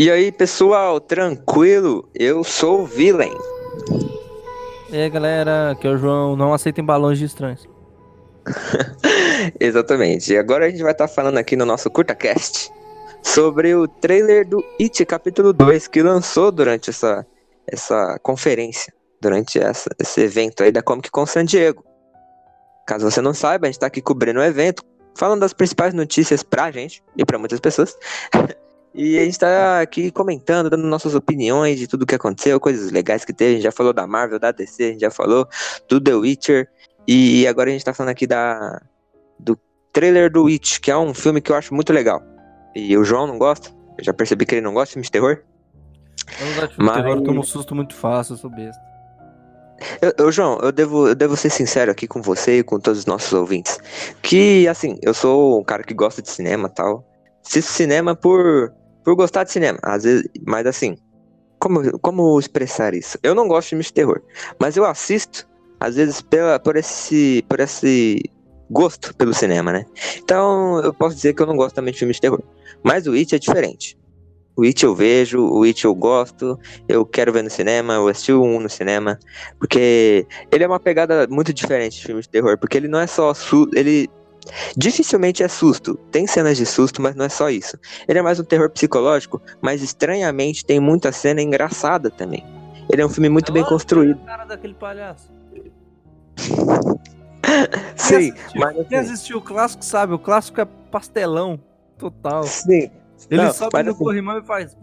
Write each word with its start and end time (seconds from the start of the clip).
E 0.00 0.08
aí, 0.12 0.30
pessoal, 0.30 1.00
tranquilo? 1.00 2.08
Eu 2.14 2.44
sou 2.44 2.82
o 2.82 2.86
Villain. 2.86 3.36
E 4.90 4.96
aí, 4.96 5.10
galera, 5.10 5.72
aqui 5.72 5.88
é 5.88 5.90
o 5.90 5.98
João. 5.98 6.36
Não 6.36 6.54
aceitem 6.54 6.84
balões 6.84 7.18
de 7.18 7.24
estranhos. 7.24 7.68
Exatamente. 9.58 10.32
E 10.32 10.38
agora 10.38 10.66
a 10.66 10.70
gente 10.70 10.84
vai 10.84 10.92
estar 10.92 11.08
tá 11.08 11.12
falando 11.12 11.38
aqui 11.38 11.56
no 11.56 11.66
nosso 11.66 11.90
CurtaCast 11.90 12.70
sobre 13.24 13.74
o 13.74 13.88
trailer 13.88 14.46
do 14.46 14.64
It 14.80 15.04
capítulo 15.04 15.52
2 15.52 15.88
que 15.88 16.00
lançou 16.00 16.52
durante 16.52 16.90
essa, 16.90 17.26
essa 17.66 18.20
conferência, 18.22 18.94
durante 19.20 19.58
essa, 19.58 19.90
esse 19.98 20.20
evento 20.20 20.62
aí 20.62 20.70
da 20.70 20.80
Comic 20.80 21.10
Con 21.10 21.26
San 21.26 21.44
Diego. 21.44 21.84
Caso 22.88 23.04
você 23.04 23.20
não 23.20 23.34
saiba, 23.34 23.66
a 23.66 23.68
gente 23.68 23.76
está 23.76 23.86
aqui 23.86 24.00
cobrindo 24.00 24.40
o 24.40 24.42
evento, 24.42 24.82
falando 25.14 25.40
das 25.40 25.52
principais 25.52 25.92
notícias 25.92 26.42
pra 26.42 26.70
gente 26.70 27.02
e 27.18 27.22
pra 27.22 27.38
muitas 27.38 27.60
pessoas. 27.60 27.94
E 28.94 29.18
a 29.18 29.24
gente 29.24 29.38
tá 29.38 29.80
aqui 29.82 30.10
comentando, 30.10 30.70
dando 30.70 30.84
nossas 30.84 31.14
opiniões 31.14 31.78
de 31.78 31.86
tudo 31.86 32.06
que 32.06 32.14
aconteceu, 32.14 32.58
coisas 32.58 32.90
legais 32.90 33.24
que 33.24 33.34
teve. 33.34 33.50
A 33.50 33.54
gente 33.54 33.62
já 33.62 33.70
falou 33.70 33.92
da 33.92 34.06
Marvel, 34.06 34.40
da 34.40 34.50
DC, 34.50 34.82
a 34.82 34.86
gente 34.88 35.00
já 35.00 35.10
falou 35.10 35.46
do 35.88 36.00
The 36.00 36.14
Witcher. 36.14 36.68
E 37.06 37.46
agora 37.46 37.68
a 37.68 37.72
gente 37.72 37.84
tá 37.84 37.92
falando 37.92 38.10
aqui 38.10 38.26
da, 38.26 38.82
do 39.38 39.56
trailer 39.92 40.32
do 40.32 40.44
Witch, 40.44 40.80
que 40.80 40.90
é 40.90 40.96
um 40.96 41.12
filme 41.12 41.40
que 41.40 41.52
eu 41.52 41.56
acho 41.56 41.74
muito 41.74 41.92
legal. 41.92 42.22
E 42.74 42.96
o 42.96 43.04
João 43.04 43.26
não 43.26 43.38
gosta. 43.38 43.70
Eu 43.98 44.04
já 44.04 44.12
percebi 44.12 44.44
que 44.46 44.54
ele 44.54 44.62
não 44.62 44.72
gosta 44.72 44.86
de 44.86 44.92
filme 44.94 45.04
de 45.04 45.12
terror. 45.12 45.44
Eu 46.40 46.46
não 46.46 46.54
gosto 46.54 46.68
de 46.70 46.74
filme 46.74 46.90
Mas... 46.90 46.96
de 46.96 47.02
terror, 47.02 47.18
eu 47.18 47.24
tomo 47.24 47.40
um 47.40 47.44
susto 47.44 47.74
muito 47.74 47.94
fácil, 47.94 48.32
eu 48.32 48.38
sou 48.38 48.50
besta. 48.50 48.87
Eu, 50.00 50.12
eu, 50.18 50.32
João, 50.32 50.58
eu 50.62 50.72
devo, 50.72 51.08
eu 51.08 51.14
devo 51.14 51.36
ser 51.36 51.50
sincero 51.50 51.90
aqui 51.90 52.06
com 52.06 52.20
você 52.20 52.58
e 52.58 52.62
com 52.62 52.80
todos 52.80 53.00
os 53.00 53.06
nossos 53.06 53.32
ouvintes. 53.32 53.78
Que, 54.22 54.66
assim, 54.68 54.98
eu 55.02 55.14
sou 55.14 55.60
um 55.60 55.64
cara 55.64 55.82
que 55.82 55.94
gosta 55.94 56.20
de 56.20 56.30
cinema 56.30 56.68
tal. 56.68 57.04
Assisto 57.44 57.72
cinema 57.72 58.14
por 58.14 58.72
por 59.08 59.14
gostar 59.14 59.44
de 59.44 59.50
cinema, 59.50 59.78
às 59.82 60.04
vezes, 60.04 60.28
mas 60.46 60.66
assim, 60.66 60.94
como, 61.58 61.98
como 62.00 62.38
expressar 62.38 62.92
isso? 62.92 63.18
Eu 63.22 63.34
não 63.34 63.48
gosto 63.48 63.64
de 63.64 63.68
filmes 63.70 63.86
de 63.86 63.94
terror, 63.94 64.20
mas 64.60 64.76
eu 64.76 64.84
assisto, 64.84 65.48
às 65.80 65.96
vezes, 65.96 66.20
pela, 66.20 66.60
por, 66.60 66.76
esse, 66.76 67.42
por 67.48 67.58
esse 67.58 68.22
gosto 68.70 69.14
pelo 69.16 69.32
cinema, 69.32 69.72
né? 69.72 69.86
Então, 70.18 70.80
eu 70.80 70.92
posso 70.92 71.16
dizer 71.16 71.32
que 71.32 71.40
eu 71.40 71.46
não 71.46 71.56
gosto 71.56 71.74
também 71.74 71.90
de 71.90 71.98
filmes 71.98 72.16
de 72.16 72.20
terror. 72.20 72.42
Mas 72.82 73.06
o 73.06 73.12
It 73.12 73.34
é 73.34 73.38
diferente. 73.38 73.98
O 74.58 74.64
It 74.64 74.84
eu 74.84 74.92
vejo, 74.92 75.40
o 75.40 75.62
It 75.62 75.84
eu 75.84 75.94
gosto, 75.94 76.58
eu 76.88 77.06
quero 77.06 77.32
ver 77.32 77.44
no 77.44 77.48
cinema, 77.48 77.94
eu 77.94 78.08
assisti 78.08 78.32
um 78.32 78.58
no 78.58 78.68
cinema, 78.68 79.16
porque 79.56 80.26
ele 80.50 80.64
é 80.64 80.66
uma 80.66 80.80
pegada 80.80 81.28
muito 81.30 81.54
diferente 81.54 81.98
de 81.98 82.06
filmes 82.06 82.24
de 82.24 82.30
terror, 82.30 82.58
porque 82.58 82.76
ele 82.76 82.88
não 82.88 82.98
é 82.98 83.06
só 83.06 83.32
ele 83.72 84.10
Dificilmente 84.76 85.42
é 85.42 85.48
susto. 85.48 85.94
Tem 86.10 86.26
cenas 86.26 86.56
de 86.56 86.64
susto, 86.64 87.02
mas 87.02 87.14
não 87.14 87.26
é 87.26 87.28
só 87.28 87.50
isso. 87.50 87.78
Ele 88.08 88.18
é 88.18 88.22
mais 88.22 88.40
um 88.40 88.44
terror 88.44 88.70
psicológico, 88.70 89.40
mas 89.60 89.82
estranhamente 89.82 90.64
tem 90.64 90.80
muita 90.80 91.12
cena 91.12 91.40
engraçada 91.42 92.10
também. 92.10 92.44
Ele 92.90 93.02
é 93.02 93.06
um 93.06 93.10
filme 93.10 93.28
muito 93.28 93.52
é 93.52 93.52
bem 93.52 93.64
construído. 93.64 94.18
cara 94.24 94.44
daquele 94.44 94.74
palhaço. 94.74 95.30
Sim, 97.94 98.32
mas 98.56 98.70
assim... 98.70 98.84
quem 98.84 98.98
assistiu 98.98 99.38
o 99.38 99.42
clássico 99.42 99.84
sabe, 99.84 100.14
o 100.14 100.18
clássico 100.18 100.60
é 100.60 100.64
pastelão 100.90 101.60
total. 101.98 102.42
Sim. 102.44 102.90
Ele 103.30 103.42
não, 103.42 103.52
sobe 103.52 103.82
no 103.82 103.90
assim... 103.90 103.98
corrimão 103.98 104.38
e 104.38 104.42
faz. 104.42 104.76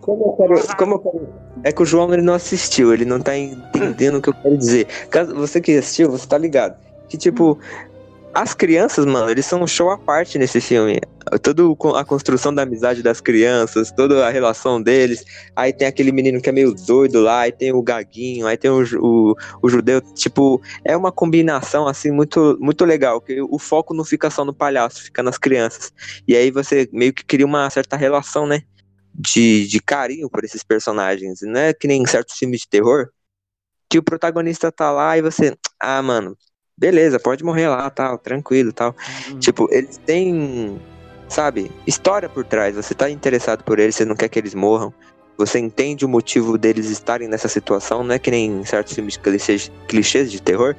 Como 0.00 0.24
eu, 0.24 0.32
quero, 0.36 0.76
como 0.76 0.94
eu 0.94 0.98
quero. 1.00 1.28
É 1.64 1.72
que 1.72 1.82
o 1.82 1.84
João 1.84 2.12
ele 2.12 2.22
não 2.22 2.34
assistiu, 2.34 2.92
ele 2.94 3.04
não 3.04 3.20
tá 3.20 3.36
entendendo 3.36 4.16
o 4.16 4.22
que 4.22 4.28
eu 4.28 4.34
quero 4.34 4.56
dizer. 4.56 4.86
Caso 5.10 5.34
você 5.34 5.60
que 5.60 5.76
assistiu, 5.76 6.10
você 6.10 6.26
tá 6.26 6.38
ligado. 6.38 6.76
Que 7.08 7.16
tipo, 7.16 7.58
as 8.34 8.54
crianças, 8.54 9.04
mano, 9.04 9.30
eles 9.30 9.44
são 9.44 9.62
um 9.62 9.66
show 9.66 9.90
à 9.90 9.98
parte 9.98 10.38
nesse 10.38 10.60
filme. 10.60 10.98
Toda 11.42 11.62
a 11.98 12.04
construção 12.04 12.54
da 12.54 12.62
amizade 12.62 13.02
das 13.02 13.20
crianças, 13.20 13.92
toda 13.92 14.26
a 14.26 14.30
relação 14.30 14.82
deles. 14.82 15.24
Aí 15.54 15.72
tem 15.72 15.86
aquele 15.86 16.10
menino 16.12 16.40
que 16.40 16.48
é 16.48 16.52
meio 16.52 16.74
doido 16.74 17.20
lá, 17.20 17.40
aí 17.40 17.52
tem 17.52 17.72
o 17.72 17.82
Gaguinho, 17.82 18.46
aí 18.46 18.56
tem 18.56 18.70
o, 18.70 18.82
o, 19.00 19.34
o 19.62 19.68
judeu. 19.68 20.00
Tipo, 20.00 20.60
é 20.84 20.96
uma 20.96 21.12
combinação, 21.12 21.86
assim, 21.86 22.10
muito, 22.10 22.56
muito 22.60 22.84
legal. 22.84 23.20
Que 23.20 23.40
o 23.42 23.58
foco 23.58 23.94
não 23.94 24.04
fica 24.04 24.30
só 24.30 24.44
no 24.44 24.54
palhaço, 24.54 25.04
fica 25.04 25.22
nas 25.22 25.38
crianças. 25.38 25.92
E 26.26 26.34
aí 26.34 26.50
você 26.50 26.88
meio 26.92 27.12
que 27.12 27.24
cria 27.24 27.46
uma 27.46 27.68
certa 27.70 27.96
relação, 27.96 28.46
né? 28.46 28.62
De, 29.14 29.66
de 29.68 29.80
carinho 29.80 30.30
por 30.30 30.42
esses 30.42 30.62
personagens. 30.62 31.40
Não 31.42 31.60
é 31.60 31.74
que 31.74 31.86
nem 31.86 32.02
em 32.02 32.06
certos 32.06 32.36
filmes 32.38 32.60
de 32.62 32.68
terror, 32.68 33.10
que 33.88 33.98
o 33.98 34.02
protagonista 34.02 34.72
tá 34.72 34.90
lá 34.90 35.18
e 35.18 35.22
você. 35.22 35.54
Ah, 35.78 36.00
mano, 36.00 36.36
beleza, 36.82 37.20
pode 37.20 37.44
morrer 37.44 37.68
lá, 37.68 37.88
tal, 37.90 38.18
tranquilo, 38.18 38.72
tal. 38.72 38.92
Uhum. 39.30 39.38
Tipo, 39.38 39.68
eles 39.70 39.98
têm, 39.98 40.80
sabe, 41.28 41.70
história 41.86 42.28
por 42.28 42.44
trás. 42.44 42.74
Você 42.74 42.92
tá 42.92 43.08
interessado 43.08 43.62
por 43.62 43.78
eles, 43.78 43.94
você 43.94 44.04
não 44.04 44.16
quer 44.16 44.28
que 44.28 44.36
eles 44.36 44.52
morram. 44.52 44.92
Você 45.38 45.60
entende 45.60 46.04
o 46.04 46.08
motivo 46.08 46.58
deles 46.58 46.90
estarem 46.90 47.28
nessa 47.28 47.48
situação, 47.48 48.02
não 48.02 48.14
é 48.14 48.18
que 48.18 48.32
nem 48.32 48.50
em 48.50 48.64
certos 48.64 48.94
filmes 48.94 49.16
clichês, 49.16 49.70
clichês 49.86 50.30
de 50.30 50.42
terror, 50.42 50.74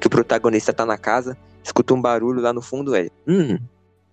que 0.00 0.08
o 0.08 0.10
protagonista 0.10 0.72
tá 0.72 0.84
na 0.84 0.98
casa, 0.98 1.36
escuta 1.62 1.94
um 1.94 2.02
barulho 2.02 2.40
lá 2.40 2.52
no 2.52 2.60
fundo, 2.60 2.94
ele, 2.94 3.10
hum, 3.26 3.56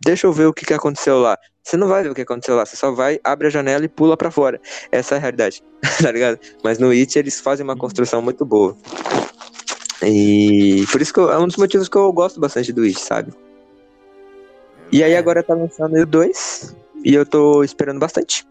deixa 0.03 0.28
eu 0.28 0.31
ver 0.31 0.46
o 0.46 0.53
que, 0.53 0.66
que 0.66 0.73
aconteceu 0.73 1.19
lá. 1.19 1.38
Você 1.62 1.75
não 1.75 1.88
vai 1.88 2.03
ver 2.03 2.12
o 2.12 2.16
que 2.16 2.22
aconteceu 2.22 2.56
lá, 2.56 2.66
você 2.66 2.75
só 2.75 2.91
vai, 2.91 3.19
abre 3.23 3.47
a 3.47 3.50
janela 3.50 3.84
e 3.84 3.90
pula 3.90 4.16
para 4.16 4.31
fora. 4.31 4.62
Essa 4.91 5.16
é 5.16 5.18
a 5.18 5.22
realidade, 5.22 5.62
tá 6.02 6.12
ligado? 6.12 6.40
Mas 6.63 6.79
no 6.79 6.91
It 6.91 7.19
eles 7.19 7.40
fazem 7.40 7.63
uma 7.63 7.73
uhum. 7.73 7.79
construção 7.79 8.22
muito 8.22 8.46
boa. 8.46 8.78
E 10.03 10.85
por 10.91 11.01
isso 11.01 11.13
que 11.13 11.19
eu, 11.19 11.31
é 11.31 11.38
um 11.38 11.47
dos 11.47 11.57
motivos 11.57 11.88
que 11.88 11.97
eu 11.97 12.12
gosto 12.12 12.39
bastante 12.39 12.73
do 12.73 12.84
It, 12.84 13.00
sabe? 13.00 13.34
E 14.91 15.03
aí 15.03 15.16
agora 15.16 15.44
tá 15.44 15.53
lançando 15.53 15.95
o 15.95 16.06
2 16.06 16.75
e 17.03 17.13
eu 17.13 17.25
tô 17.25 17.63
esperando 17.63 18.00
bastante. 18.00 18.45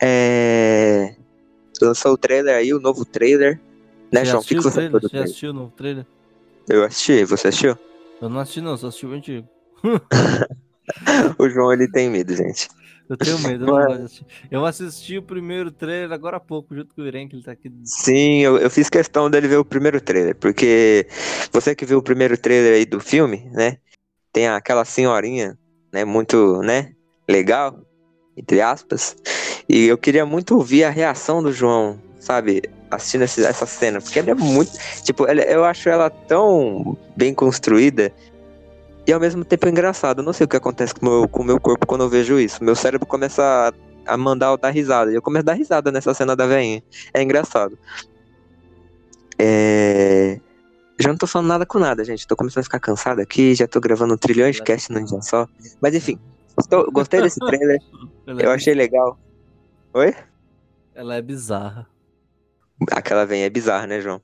É... 0.00 1.14
Lançou 1.80 2.12
o 2.12 2.18
trailer 2.18 2.54
aí, 2.54 2.72
o 2.72 2.80
novo 2.80 3.04
trailer. 3.04 3.60
Né, 4.12 4.24
João? 4.24 4.40
O 4.40 4.44
que, 4.44 4.54
que 4.54 4.62
você 4.62 4.88
trailer? 4.88 5.00
Você 5.00 5.18
assistiu 5.18 5.50
o 5.50 5.54
novo 5.54 5.72
trailer? 5.76 6.06
Eu 6.68 6.84
assisti, 6.84 7.24
você 7.24 7.48
assistiu? 7.48 7.76
Eu 8.20 8.28
não 8.28 8.40
assisti 8.40 8.60
não, 8.60 8.76
só 8.76 8.88
assisti 8.88 9.06
o 9.06 9.12
antigo. 9.12 9.48
o 11.38 11.48
João, 11.48 11.72
ele 11.72 11.90
tem 11.90 12.10
medo, 12.10 12.34
gente. 12.34 12.68
Eu 13.08 13.16
tenho 13.16 13.38
medo, 13.38 13.66
eu, 13.66 13.92
assisti. 14.04 14.26
eu 14.50 14.64
assisti 14.64 15.18
o 15.18 15.22
primeiro 15.22 15.70
trailer 15.70 16.10
agora 16.10 16.38
há 16.38 16.40
pouco, 16.40 16.74
junto 16.74 16.94
com 16.94 17.02
o 17.02 17.06
Irene, 17.06 17.28
que 17.28 17.36
ele 17.36 17.42
tá 17.42 17.52
aqui. 17.52 17.70
Sim, 17.84 18.40
eu, 18.40 18.58
eu 18.58 18.68
fiz 18.68 18.90
questão 18.90 19.30
dele 19.30 19.46
ver 19.46 19.58
o 19.58 19.64
primeiro 19.64 20.00
trailer, 20.00 20.34
porque 20.34 21.06
você 21.52 21.74
que 21.74 21.86
viu 21.86 21.98
o 21.98 22.02
primeiro 22.02 22.36
trailer 22.36 22.74
aí 22.74 22.84
do 22.84 22.98
filme, 22.98 23.48
né? 23.52 23.78
Tem 24.32 24.48
aquela 24.48 24.84
senhorinha, 24.84 25.56
né? 25.92 26.04
Muito, 26.04 26.60
né? 26.62 26.94
Legal, 27.28 27.80
entre 28.36 28.60
aspas. 28.60 29.16
E 29.68 29.86
eu 29.86 29.96
queria 29.96 30.26
muito 30.26 30.56
ouvir 30.56 30.82
a 30.82 30.90
reação 30.90 31.42
do 31.42 31.52
João, 31.52 32.00
sabe? 32.18 32.62
Assistindo 32.90 33.22
essa 33.22 33.66
cena, 33.66 34.00
porque 34.00 34.18
ela 34.18 34.30
é 34.30 34.34
muito. 34.34 34.72
Tipo, 35.04 35.26
ela, 35.26 35.42
eu 35.42 35.64
acho 35.64 35.88
ela 35.88 36.10
tão 36.10 36.96
bem 37.16 37.32
construída 37.32 38.12
e 39.06 39.12
ao 39.12 39.20
mesmo 39.20 39.44
tempo 39.44 39.66
é 39.66 39.70
engraçado. 39.70 40.20
Eu 40.20 40.24
não 40.24 40.32
sei 40.32 40.44
o 40.44 40.48
que 40.48 40.56
acontece 40.56 40.94
com 40.94 41.06
o 41.06 41.08
meu, 41.08 41.28
com 41.28 41.42
o 41.42 41.44
meu 41.44 41.60
corpo 41.60 41.86
quando 41.86 42.02
eu 42.02 42.08
vejo 42.08 42.40
isso. 42.40 42.64
Meu 42.64 42.74
cérebro 42.74 43.06
começa 43.06 43.42
a, 43.42 44.14
a 44.14 44.16
mandar 44.16 44.48
eu 44.48 44.56
dar 44.56 44.70
risada. 44.70 45.12
E 45.12 45.14
eu 45.14 45.22
começo 45.22 45.42
a 45.42 45.46
dar 45.46 45.52
risada 45.52 45.92
nessa 45.92 46.12
cena 46.12 46.34
da 46.34 46.46
veinha. 46.46 46.82
É 47.14 47.22
engraçado. 47.22 47.78
É... 49.38 50.40
Já 50.98 51.10
não 51.10 51.16
tô 51.16 51.26
falando 51.26 51.48
nada 51.48 51.64
com 51.64 51.78
nada, 51.78 52.04
gente. 52.04 52.26
Tô 52.26 52.34
começando 52.34 52.62
a 52.62 52.64
ficar 52.64 52.80
cansado 52.80 53.20
aqui. 53.20 53.54
Já 53.54 53.68
tô 53.68 53.80
gravando 53.80 54.14
um 54.14 54.18
trilhão 54.18 54.50
de 54.50 54.60
cast 54.60 54.90
num 54.90 55.04
dia 55.04 55.22
só. 55.22 55.46
Mas 55.80 55.94
enfim, 55.94 56.18
estou... 56.58 56.90
gostei 56.90 57.22
desse 57.22 57.38
trailer. 57.38 57.78
eu 58.26 58.50
achei 58.50 58.74
legal. 58.74 59.16
Oi? 59.94 60.16
Ela 60.94 61.14
é 61.14 61.22
bizarra. 61.22 61.86
Aquela 62.90 63.24
veinha 63.24 63.46
é 63.46 63.50
bizarra, 63.50 63.86
né, 63.86 64.00
João? 64.00 64.20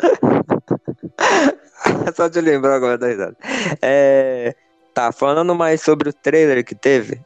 Só 2.14 2.28
de 2.28 2.40
lembrar 2.40 2.76
agora 2.76 2.98
da 2.98 3.08
risada. 3.08 3.36
É, 3.82 4.54
tá, 4.94 5.12
falando 5.12 5.54
mais 5.54 5.80
sobre 5.82 6.10
o 6.10 6.12
trailer 6.12 6.64
que 6.64 6.74
teve. 6.74 7.20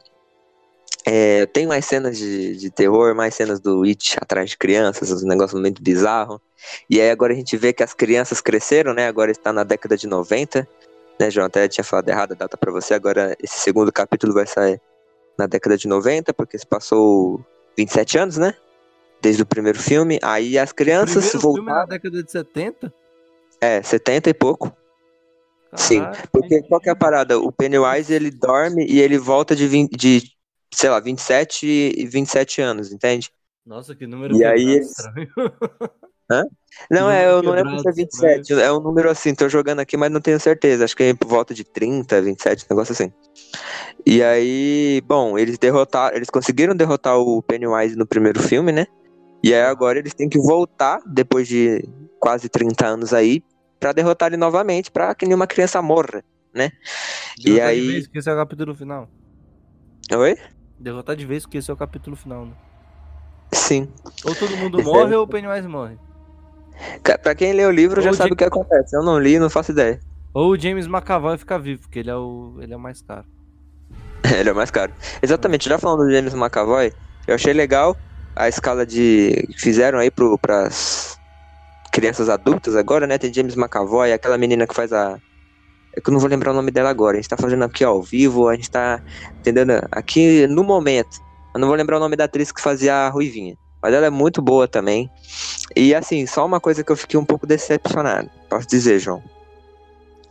É, 1.05 1.45
tem 1.47 1.67
mais 1.67 1.85
cenas 1.85 2.17
de, 2.17 2.55
de 2.55 2.71
terror, 2.71 3.13
mais 3.13 3.35
cenas 3.35 3.59
do 3.59 3.83
It 3.83 4.17
atrás 4.21 4.51
de 4.51 4.57
crianças, 4.57 5.23
um 5.23 5.27
negócio 5.27 5.59
muito 5.59 5.81
bizarro. 5.81 6.41
E 6.89 7.01
aí 7.01 7.09
agora 7.09 7.33
a 7.33 7.35
gente 7.35 7.57
vê 7.57 7.73
que 7.73 7.83
as 7.83 7.93
crianças 7.93 8.39
cresceram, 8.39 8.93
né? 8.93 9.07
Agora 9.07 9.29
está 9.29 9.51
na 9.51 9.63
década 9.63 9.97
de 9.97 10.07
90. 10.07 10.67
Né, 11.19 11.29
João? 11.29 11.45
Até 11.45 11.67
tinha 11.67 11.83
falado 11.83 12.07
errado 12.07 12.31
a 12.31 12.35
data 12.35 12.57
pra 12.57 12.71
você. 12.71 12.93
Agora 12.93 13.35
esse 13.43 13.59
segundo 13.59 13.91
capítulo 13.91 14.33
vai 14.33 14.47
sair 14.47 14.79
na 15.37 15.45
década 15.45 15.77
de 15.77 15.87
90, 15.87 16.33
porque 16.33 16.57
se 16.57 16.65
passou 16.65 17.45
27 17.77 18.17
anos, 18.17 18.37
né? 18.37 18.55
Desde 19.21 19.41
o 19.41 19.45
primeiro 19.45 19.79
filme. 19.79 20.19
Aí 20.21 20.57
as 20.57 20.71
crianças 20.71 21.33
voltaram. 21.33 21.65
Na 21.65 21.85
década 21.85 22.23
de 22.23 22.31
70? 22.31 22.93
É, 23.63 23.81
70 23.81 24.29
e 24.29 24.33
pouco. 24.33 24.75
Sim, 25.75 26.01
porque 26.31 26.61
qual 26.63 26.81
que 26.81 26.89
é 26.89 26.91
a 26.91 26.95
parada? 26.95 27.39
O 27.39 27.49
Pennywise 27.49 28.13
ele 28.13 28.29
dorme 28.29 28.85
e 28.85 28.99
ele 28.99 29.17
volta 29.17 29.55
de, 29.55 29.65
20, 29.67 29.95
de 29.95 30.21
sei 30.73 30.89
lá, 30.89 30.99
27 30.99 31.65
e 31.65 32.05
27 32.05 32.61
anos, 32.61 32.91
entende? 32.91 33.31
Nossa, 33.65 33.95
que 33.95 34.05
número 34.05 34.35
e 34.35 34.43
aí, 34.43 34.79
estranho. 34.79 35.29
Hã? 36.29 36.43
Não, 36.91 37.09
é, 37.09 37.25
eu 37.29 37.41
não 37.41 37.53
lembro 37.53 37.79
se 37.79 37.87
é 37.87 37.91
27. 37.91 38.53
É 38.53 38.71
um 38.71 38.81
número 38.81 39.09
assim, 39.09 39.33
tô 39.33 39.47
jogando 39.47 39.79
aqui, 39.79 39.95
mas 39.95 40.11
não 40.11 40.19
tenho 40.19 40.39
certeza. 40.39 40.83
Acho 40.83 40.95
que 40.95 41.03
é 41.03 41.13
por 41.13 41.29
volta 41.29 41.53
de 41.53 41.63
30, 41.63 42.21
27, 42.21 42.65
um 42.65 42.67
negócio 42.69 42.91
assim. 42.91 43.11
E 44.05 44.21
aí, 44.21 45.01
bom, 45.05 45.37
eles 45.37 45.57
derrotaram, 45.57 46.17
eles 46.17 46.29
conseguiram 46.29 46.75
derrotar 46.75 47.17
o 47.17 47.41
Pennywise 47.41 47.95
no 47.95 48.05
primeiro 48.05 48.41
filme, 48.43 48.73
né? 48.73 48.85
E 49.41 49.53
aí 49.53 49.61
agora 49.61 49.99
eles 49.99 50.13
têm 50.13 50.27
que 50.27 50.37
voltar, 50.37 50.99
depois 51.05 51.47
de 51.47 51.83
quase 52.19 52.47
30 52.47 52.87
anos 52.87 53.13
aí, 53.13 53.43
pra 53.83 53.91
derrotar 53.91 54.29
ele 54.29 54.37
novamente, 54.37 54.89
pra 54.89 55.13
que 55.13 55.25
nenhuma 55.25 55.45
criança 55.45 55.81
morra, 55.81 56.23
né? 56.53 56.71
Derrotar 57.37 57.53
e 57.53 57.59
aí. 57.61 57.81
de 57.81 57.87
vez, 57.91 58.07
que 58.07 58.17
esse 58.17 58.29
é 58.29 58.33
o 58.33 58.37
capítulo 58.37 58.73
final. 58.73 59.09
Oi? 60.15 60.37
Derrotar 60.79 61.15
de 61.17 61.25
vez, 61.25 61.45
que 61.45 61.57
esse 61.57 61.69
é 61.69 61.73
o 61.73 61.75
capítulo 61.77 62.15
final, 62.15 62.45
né? 62.45 62.53
Sim. 63.51 63.89
Ou 64.23 64.33
todo 64.33 64.55
mundo 64.55 64.79
Esse 64.79 64.87
morre 64.89 65.13
é- 65.13 65.17
ou 65.17 65.25
o 65.25 65.27
Pennywise 65.27 65.67
morre. 65.67 65.97
Pra 67.21 67.35
quem 67.35 67.51
lê 67.51 67.65
o 67.65 67.71
livro 67.71 68.01
já 68.01 68.11
Ou 68.11 68.15
sabe 68.15 68.29
de- 68.29 68.33
o 68.35 68.37
que 68.37 68.45
acontece. 68.45 68.95
Eu 68.95 69.03
não 69.03 69.19
li, 69.19 69.37
não 69.37 69.49
faço 69.49 69.71
ideia. 69.71 69.99
Ou 70.33 70.51
o 70.51 70.57
James 70.57 70.87
McAvoy 70.87 71.37
fica 71.37 71.59
vivo, 71.59 71.81
porque 71.81 71.99
ele 71.99 72.09
é 72.09 72.15
o, 72.15 72.55
ele 72.61 72.73
é 72.73 72.77
o 72.77 72.79
mais 72.79 73.01
caro. 73.01 73.25
Ele 74.39 74.49
é 74.49 74.53
o 74.53 74.55
mais 74.55 74.71
caro. 74.71 74.93
Exatamente, 75.21 75.67
já 75.67 75.77
falando 75.77 76.05
do 76.05 76.11
James 76.11 76.33
McAvoy, 76.33 76.93
eu 77.27 77.35
achei 77.35 77.51
legal 77.51 77.95
a 78.33 78.47
escala 78.47 78.85
de. 78.85 79.45
que 79.51 79.59
fizeram 79.59 79.99
aí 79.99 80.09
pro, 80.09 80.37
pras 80.37 81.12
crianças 81.93 82.27
adultas 82.27 82.75
agora, 82.75 83.05
né? 83.05 83.19
Tem 83.19 83.31
James 83.31 83.55
McAvoy, 83.55 84.11
aquela 84.11 84.37
menina 84.37 84.65
que 84.65 84.73
faz 84.73 84.91
a. 84.91 85.17
É 85.95 86.01
que 86.01 86.09
eu 86.09 86.13
não 86.13 86.19
vou 86.19 86.27
lembrar 86.27 86.51
o 86.51 86.55
nome 86.55 86.71
dela 86.71 86.89
agora. 86.89 87.17
A 87.17 87.21
gente 87.21 87.29
tá 87.29 87.37
fazendo 87.37 87.63
aqui 87.63 87.83
ao 87.83 88.01
vivo, 88.01 88.49
a 88.49 88.55
gente 88.55 88.69
tá 88.69 88.99
entendendo 89.39 89.73
aqui 89.91 90.47
no 90.47 90.63
momento. 90.63 91.21
Eu 91.53 91.61
não 91.61 91.67
vou 91.67 91.77
lembrar 91.77 91.97
o 91.97 91.99
nome 91.99 92.15
da 92.15 92.23
atriz 92.23 92.51
que 92.51 92.59
fazia 92.59 92.95
a 92.95 93.09
Ruivinha. 93.09 93.55
Mas 93.79 93.93
ela 93.93 94.07
é 94.07 94.09
muito 94.09 94.41
boa 94.41 94.67
também. 94.67 95.07
E 95.75 95.93
assim, 95.93 96.25
só 96.25 96.43
uma 96.43 96.59
coisa 96.59 96.83
que 96.83 96.91
eu 96.91 96.97
fiquei 96.97 97.19
um 97.19 97.25
pouco 97.25 97.45
decepcionado. 97.45 98.27
Posso 98.49 98.67
dizer, 98.67 98.97
João. 98.97 99.21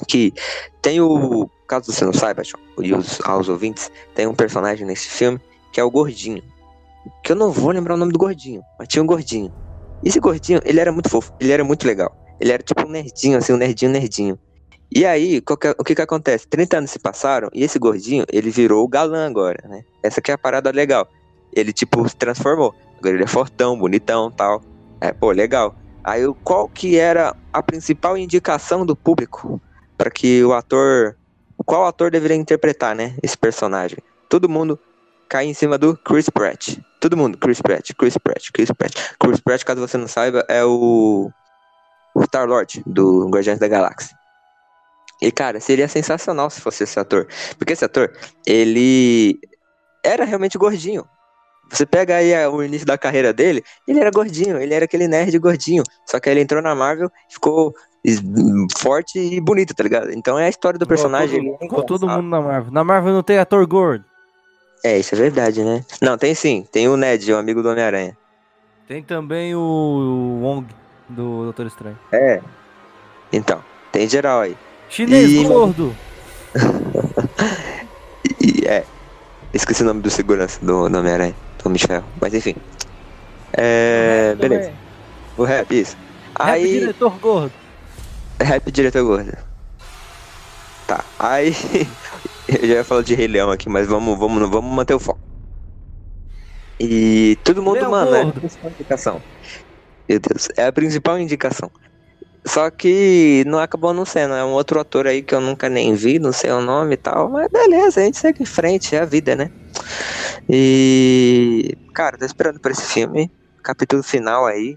Que 0.08 0.34
tem 0.80 1.00
o. 1.00 1.48
Caso 1.68 1.92
você 1.92 2.04
não 2.04 2.12
saiba, 2.12 2.42
João, 2.42 2.62
e 2.80 2.92
os, 2.92 3.20
aos 3.24 3.48
ouvintes, 3.48 3.90
tem 4.14 4.26
um 4.26 4.34
personagem 4.34 4.84
nesse 4.84 5.08
filme 5.08 5.40
que 5.72 5.80
é 5.80 5.84
o 5.84 5.90
Gordinho. 5.90 6.42
Que 7.22 7.32
eu 7.32 7.36
não 7.36 7.52
vou 7.52 7.70
lembrar 7.70 7.94
o 7.94 7.96
nome 7.96 8.12
do 8.12 8.18
Gordinho, 8.18 8.62
mas 8.78 8.88
tinha 8.88 9.02
um 9.02 9.06
Gordinho. 9.06 9.52
Esse 10.04 10.20
Gordinho, 10.20 10.60
ele 10.64 10.80
era 10.80 10.92
muito 10.92 11.08
fofo, 11.08 11.32
ele 11.40 11.52
era 11.52 11.64
muito 11.64 11.86
legal. 11.86 12.14
Ele 12.40 12.52
era 12.52 12.62
tipo 12.62 12.86
um 12.86 12.90
nerdinho, 12.90 13.38
assim, 13.38 13.52
um 13.52 13.56
nerdinho, 13.56 13.90
nerdinho. 13.92 14.38
E 14.94 15.06
aí, 15.06 15.38
é- 15.38 15.74
o 15.78 15.84
que 15.84 15.94
que 15.94 16.02
acontece? 16.02 16.46
30 16.48 16.78
anos 16.78 16.90
se 16.90 16.98
passaram 16.98 17.48
e 17.54 17.62
esse 17.62 17.78
Gordinho, 17.78 18.24
ele 18.30 18.50
virou 18.50 18.84
o 18.84 18.88
galã 18.88 19.26
agora, 19.26 19.66
né? 19.68 19.82
Essa 20.02 20.20
que 20.20 20.30
é 20.30 20.34
a 20.34 20.38
parada 20.38 20.70
legal. 20.70 21.06
Ele, 21.54 21.72
tipo, 21.72 22.06
se 22.08 22.16
transformou. 22.16 22.74
Agora 22.98 23.14
ele 23.14 23.24
é 23.24 23.26
fortão, 23.26 23.78
bonitão 23.78 24.30
tal. 24.30 24.60
É, 25.00 25.12
pô, 25.12 25.30
legal. 25.30 25.74
Aí, 26.04 26.22
qual 26.44 26.68
que 26.68 26.98
era 26.98 27.34
a 27.52 27.62
principal 27.62 28.16
indicação 28.16 28.84
do 28.84 28.96
público 28.96 29.60
para 29.96 30.10
que 30.10 30.42
o 30.42 30.52
ator. 30.52 31.16
Qual 31.64 31.86
ator 31.86 32.10
deveria 32.10 32.36
interpretar, 32.36 32.96
né? 32.96 33.14
Esse 33.22 33.38
personagem? 33.38 33.98
Todo 34.28 34.48
mundo 34.48 34.78
cai 35.28 35.46
em 35.46 35.54
cima 35.54 35.78
do 35.78 35.96
Chris 35.96 36.28
Pratt. 36.28 36.76
Todo 37.02 37.16
mundo, 37.16 37.36
Chris 37.36 37.60
Pratt, 37.60 37.90
Chris 37.98 38.16
Pratt, 38.16 38.50
Chris 38.52 38.70
Pratt. 38.70 38.94
Chris 39.18 39.40
Pratt, 39.40 39.64
caso 39.64 39.80
você 39.80 39.98
não 39.98 40.06
saiba, 40.06 40.44
é 40.48 40.64
o. 40.64 41.28
O 42.14 42.22
Star-Lord 42.22 42.82
do 42.86 43.28
Guardiões 43.28 43.58
da 43.58 43.66
Galáxia. 43.66 44.14
E, 45.20 45.32
cara, 45.32 45.58
seria 45.58 45.88
sensacional 45.88 46.48
se 46.48 46.60
fosse 46.60 46.84
esse 46.84 47.00
ator. 47.00 47.26
Porque 47.58 47.72
esse 47.72 47.84
ator, 47.84 48.12
ele 48.46 49.40
era 50.04 50.24
realmente 50.24 50.56
gordinho. 50.56 51.04
Você 51.70 51.84
pega 51.84 52.16
aí 52.16 52.46
o 52.46 52.62
início 52.62 52.86
da 52.86 52.96
carreira 52.96 53.32
dele, 53.32 53.64
ele 53.88 53.98
era 53.98 54.10
gordinho, 54.10 54.58
ele 54.58 54.74
era 54.74 54.84
aquele 54.84 55.08
nerd 55.08 55.36
gordinho. 55.38 55.82
Só 56.06 56.20
que 56.20 56.28
aí 56.28 56.34
ele 56.34 56.42
entrou 56.42 56.62
na 56.62 56.74
Marvel, 56.74 57.10
ficou 57.28 57.74
forte 58.78 59.18
e 59.18 59.40
bonito, 59.40 59.74
tá 59.74 59.82
ligado? 59.82 60.12
Então 60.12 60.38
é 60.38 60.46
a 60.46 60.50
história 60.50 60.78
do 60.78 60.86
personagem. 60.86 61.56
é 61.60 61.66
todo, 61.82 62.06
mundo 62.06 62.28
na 62.28 62.40
Marvel. 62.40 62.72
Na 62.72 62.84
Marvel 62.84 63.12
não 63.12 63.22
tem 63.22 63.38
ator 63.38 63.66
gordo. 63.66 64.04
É, 64.84 64.98
isso 64.98 65.14
é 65.14 65.18
verdade, 65.18 65.62
né? 65.62 65.84
Não, 66.00 66.18
tem 66.18 66.34
sim. 66.34 66.66
Tem 66.70 66.88
o 66.88 66.96
Ned, 66.96 67.32
o 67.32 67.38
amigo 67.38 67.62
do 67.62 67.68
Homem-Aranha. 67.70 68.16
Tem 68.88 69.02
também 69.02 69.54
o, 69.54 70.40
Wong 70.42 70.66
do 71.08 71.44
Doutor 71.44 71.66
Estranho. 71.66 71.98
É. 72.10 72.40
Então, 73.32 73.62
tem 73.92 74.08
geral 74.08 74.40
aí. 74.40 74.56
Chinês 74.88 75.30
E- 75.30 75.44
gordo. 75.44 75.94
E, 78.40 78.66
é. 78.66 78.84
Esqueci 79.52 79.82
o 79.82 79.86
nome 79.86 80.00
do 80.00 80.10
segurança 80.10 80.58
do, 80.60 80.88
do 80.88 80.98
Homem-Aranha, 80.98 81.34
do 81.62 81.70
Michel. 81.70 82.02
Mas 82.20 82.34
enfim. 82.34 82.54
É. 83.52 84.34
Beleza. 84.36 84.62
Também. 84.64 84.78
O 85.36 85.44
rap, 85.44 85.72
isso. 85.80 85.96
Rap 86.38 86.50
Aí. 86.50 86.80
diretor 86.80 87.10
gordo. 87.18 87.52
Rap 88.40 88.70
diretor 88.72 89.04
gordo. 89.04 89.36
Tá. 90.86 91.04
Aí. 91.18 91.54
Eu 92.60 92.68
já 92.68 92.74
ia 92.74 92.84
falar 92.84 93.02
de 93.02 93.14
Rei 93.14 93.26
Leão 93.28 93.50
aqui, 93.50 93.68
mas 93.68 93.86
vamos, 93.86 94.18
vamos, 94.18 94.48
vamos 94.50 94.74
manter 94.74 94.94
o 94.94 94.98
foco. 94.98 95.20
E 96.78 97.38
todo 97.44 97.62
mundo, 97.62 97.74
Leão 97.74 97.90
mano, 97.90 98.14
é 98.14 98.22
a 98.22 98.32
principal 98.32 98.70
indicação. 98.70 99.22
Meu 100.08 100.18
Deus, 100.18 100.48
é 100.56 100.66
a 100.66 100.72
principal 100.72 101.18
indicação. 101.18 101.70
Só 102.44 102.68
que 102.70 103.44
não 103.46 103.60
acabou 103.60 103.94
não 103.94 104.04
sendo, 104.04 104.34
é 104.34 104.44
um 104.44 104.50
outro 104.50 104.80
ator 104.80 105.06
aí 105.06 105.22
que 105.22 105.32
eu 105.32 105.40
nunca 105.40 105.68
nem 105.68 105.94
vi, 105.94 106.18
não 106.18 106.32
sei 106.32 106.50
o 106.50 106.60
nome 106.60 106.94
e 106.94 106.96
tal, 106.96 107.30
mas 107.30 107.46
beleza, 107.52 108.00
a 108.00 108.04
gente 108.04 108.18
segue 108.18 108.42
em 108.42 108.46
frente, 108.46 108.96
é 108.96 109.00
a 109.00 109.04
vida, 109.04 109.36
né? 109.36 109.48
E. 110.48 111.76
Cara, 111.94 112.18
tô 112.18 112.24
esperando 112.24 112.58
por 112.58 112.72
esse 112.72 112.82
filme. 112.82 113.30
Capítulo 113.62 114.02
final 114.02 114.44
aí. 114.44 114.76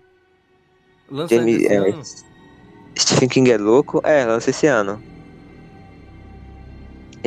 Lança 1.10 1.36
Jamie- 1.36 1.66
é. 1.66 2.01
Stephen 2.98 3.30
King 3.30 3.51
é 3.51 3.57
louco. 3.57 4.00
É, 4.04 4.24
lança 4.25 4.51
esse 4.51 4.68
ano. 4.68 5.01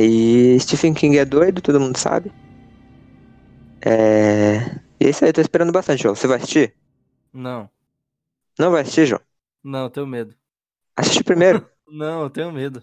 E 0.01 0.57
Stephen 0.61 0.95
King 0.95 1.19
é 1.19 1.25
doido, 1.25 1.61
todo 1.61 1.81
mundo 1.81 1.99
sabe. 1.99 2.31
É. 3.85 4.79
E 5.01 5.07
é 5.07 5.11
isso 5.11 5.25
aí, 5.25 5.33
tô 5.33 5.41
esperando 5.41 5.73
bastante, 5.73 6.05
João. 6.05 6.15
Você 6.15 6.29
vai 6.29 6.37
assistir? 6.37 6.73
Não. 7.33 7.69
Não 8.57 8.71
vai 8.71 8.83
assistir, 8.83 9.07
João? 9.07 9.21
Não, 9.63 9.85
eu 9.85 9.91
tenho 9.91 10.07
medo. 10.07 10.37
Assiste 10.97 11.25
primeiro. 11.25 11.67
Não, 11.91 12.23
eu 12.23 12.31
tenho 12.31 12.53
medo. 12.53 12.83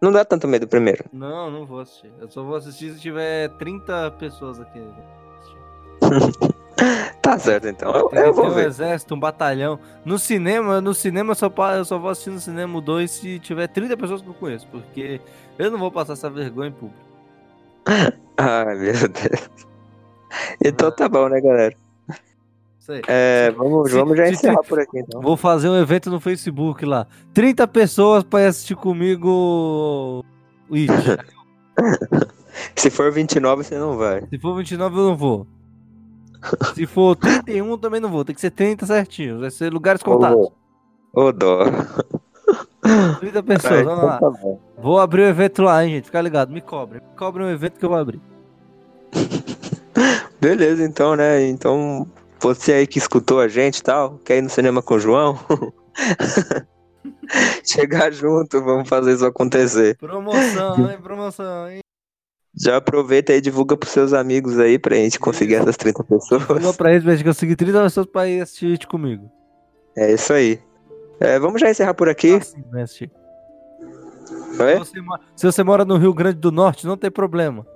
Não 0.00 0.12
dá 0.12 0.24
tanto 0.24 0.46
medo 0.46 0.68
primeiro. 0.68 1.06
Não, 1.10 1.50
não 1.50 1.64
vou 1.64 1.80
assistir. 1.80 2.12
Eu 2.20 2.28
só 2.28 2.42
vou 2.42 2.54
assistir 2.54 2.92
se 2.92 3.00
tiver 3.00 3.48
30 3.56 4.10
pessoas 4.12 4.60
aqui. 4.60 4.78
Tá 7.26 7.38
certo, 7.40 7.66
então. 7.66 7.90
Eu, 7.92 8.10
eu 8.12 8.32
vou 8.32 8.46
um 8.46 8.50
ver. 8.50 8.66
exército, 8.68 9.14
um 9.14 9.18
batalhão. 9.18 9.80
No 10.04 10.16
cinema, 10.18 10.80
no 10.80 10.94
cinema 10.94 11.32
eu 11.32 11.34
só, 11.34 11.52
eu 11.74 11.84
só 11.84 11.98
vou 11.98 12.10
assistir 12.10 12.30
no 12.30 12.38
cinema 12.38 12.80
2 12.80 13.10
se 13.10 13.38
tiver 13.40 13.66
30 13.66 13.96
pessoas 13.96 14.22
que 14.22 14.28
eu 14.28 14.34
conheço. 14.34 14.66
Porque 14.68 15.20
eu 15.58 15.70
não 15.70 15.78
vou 15.78 15.90
passar 15.90 16.12
essa 16.12 16.30
vergonha 16.30 16.68
em 16.68 16.72
público. 16.72 17.00
Ai, 18.38 18.76
meu 18.76 18.92
Deus. 19.08 19.50
Então 20.64 20.90
tá 20.92 21.08
bom, 21.08 21.28
né, 21.28 21.40
galera? 21.40 21.74
É, 23.08 23.50
vamos, 23.50 23.90
Se- 23.90 23.96
vamos 23.96 24.16
já 24.16 24.26
se- 24.26 24.32
encerrar 24.34 24.62
por 24.62 24.78
aqui, 24.78 25.00
então. 25.00 25.20
Vou 25.20 25.36
fazer 25.36 25.68
um 25.68 25.76
evento 25.76 26.08
no 26.08 26.20
Facebook 26.20 26.84
lá. 26.84 27.08
30 27.34 27.66
pessoas 27.66 28.22
pra 28.22 28.42
ir 28.42 28.46
assistir 28.46 28.76
comigo. 28.76 29.28
o 30.70 30.74
It. 30.74 30.92
Se 32.76 32.88
for 32.88 33.10
29, 33.12 33.64
você 33.64 33.76
não 33.78 33.96
vai. 33.96 34.22
Se 34.30 34.38
for 34.38 34.56
29, 34.56 34.96
eu 34.96 35.04
não 35.08 35.16
vou. 35.16 35.46
Se 36.74 36.86
for 36.86 37.16
31, 37.16 37.78
também 37.78 38.00
não 38.00 38.10
vou. 38.10 38.24
Tem 38.24 38.34
que 38.34 38.40
ser 38.40 38.50
30 38.50 38.86
certinho. 38.86 39.40
Vai 39.40 39.50
ser 39.50 39.72
lugares 39.72 40.02
contados. 40.02 40.48
Ô, 41.12 41.32
dó. 41.32 41.64
30 43.20 43.42
pessoas, 43.42 43.84
vamos 43.84 44.04
lá. 44.04 44.16
Então 44.16 44.32
tá 44.32 44.38
bom. 44.38 44.60
Vou 44.78 45.00
abrir 45.00 45.22
o 45.22 45.26
evento 45.26 45.62
lá, 45.62 45.84
hein, 45.84 45.94
gente. 45.94 46.04
Fica 46.04 46.20
ligado. 46.20 46.52
Me 46.52 46.60
cobre. 46.60 47.00
Me 47.00 47.16
cobre 47.16 47.42
um 47.42 47.50
evento 47.50 47.78
que 47.78 47.84
eu 47.84 47.88
vou 47.88 47.98
abrir. 47.98 48.20
Beleza, 50.40 50.84
então, 50.84 51.16
né? 51.16 51.46
Então, 51.46 52.06
você 52.38 52.72
aí 52.72 52.86
que 52.86 52.98
escutou 52.98 53.40
a 53.40 53.48
gente 53.48 53.78
e 53.78 53.82
tal, 53.82 54.20
quer 54.24 54.38
ir 54.38 54.42
no 54.42 54.50
cinema 54.50 54.82
com 54.82 54.94
o 54.94 55.00
João? 55.00 55.38
Chegar 57.64 58.12
junto, 58.12 58.62
vamos 58.62 58.88
fazer 58.88 59.14
isso 59.14 59.26
acontecer. 59.26 59.96
Promoção, 59.96 60.90
hein? 60.90 60.98
Promoção, 61.02 61.70
hein? 61.70 61.80
Já 62.58 62.76
aproveita 62.78 63.34
e 63.34 63.40
divulga 63.40 63.76
pros 63.76 63.92
seus 63.92 64.12
amigos 64.14 64.58
aí 64.58 64.78
pra 64.78 64.96
gente 64.96 65.20
conseguir 65.20 65.56
essas 65.56 65.76
30 65.76 66.02
Vou 66.08 66.18
pessoas. 66.18 66.76
pra 66.76 66.90
eles 66.92 67.04
pra 67.04 67.14
gente 67.14 67.24
conseguir 67.26 67.54
30 67.56 67.82
pessoas 67.82 68.06
pra 68.06 68.26
ir 68.26 68.40
assistir 68.40 68.86
comigo. 68.86 69.30
É 69.96 70.12
isso 70.12 70.32
aí. 70.32 70.58
É, 71.20 71.38
vamos 71.38 71.60
já 71.60 71.70
encerrar 71.70 71.94
por 71.94 72.08
aqui. 72.08 72.38
Vai 72.70 72.82
assistir. 72.82 73.10
Se 74.52 74.56
você, 74.78 75.00
se 75.36 75.46
você 75.46 75.62
mora 75.62 75.84
no 75.84 75.98
Rio 75.98 76.14
Grande 76.14 76.38
do 76.38 76.50
Norte, 76.50 76.86
não 76.86 76.96
tem 76.96 77.10
problema. 77.10 77.66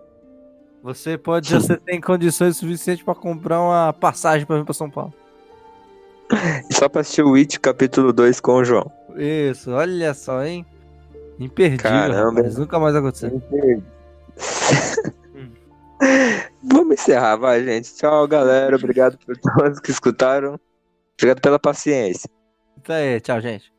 Você 0.83 1.19
pode, 1.19 1.53
você 1.55 1.77
tem 1.77 2.01
condições 2.01 2.57
suficientes 2.57 3.05
pra 3.05 3.15
comprar 3.15 3.61
uma 3.61 3.93
passagem 3.93 4.47
pra 4.47 4.57
vir 4.57 4.65
pra 4.65 4.73
São 4.75 4.91
Paulo. 4.91 5.13
Só 6.71 6.89
pra 6.89 7.03
assistir 7.03 7.23
o 7.23 7.35
It 7.35 7.61
capítulo 7.61 8.13
2 8.15 8.41
com 8.41 8.53
o 8.55 8.65
João. 8.65 8.91
Isso, 9.17 9.71
olha 9.73 10.15
só, 10.15 10.43
hein? 10.45 10.65
Imperdível, 11.39 11.83
Caramba. 11.91 12.43
nunca 12.43 12.79
mais 12.79 12.95
aconteceu. 12.95 13.43
Vamos 16.63 16.95
encerrar, 16.95 17.37
vai, 17.37 17.65
gente. 17.65 17.95
Tchau, 17.95 18.27
galera. 18.27 18.77
Obrigado 18.77 19.19
por 19.19 19.37
todos 19.37 19.81
que 19.81 19.91
escutaram. 19.91 20.59
Obrigado 21.15 21.41
pela 21.41 21.59
paciência. 21.59 22.29
Isso 22.83 22.93
aí, 22.93 23.21
tchau, 23.21 23.41
gente. 23.41 23.73